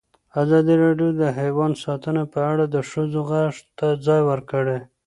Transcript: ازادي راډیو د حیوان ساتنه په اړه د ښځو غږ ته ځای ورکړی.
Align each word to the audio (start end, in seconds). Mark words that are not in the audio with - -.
ازادي 0.41 0.75
راډیو 0.83 1.09
د 1.21 1.23
حیوان 1.39 1.71
ساتنه 1.83 2.23
په 2.33 2.39
اړه 2.51 2.65
د 2.75 2.77
ښځو 2.89 3.19
غږ 3.31 3.53
ته 3.79 3.87
ځای 4.05 4.21
ورکړی. 4.29 4.77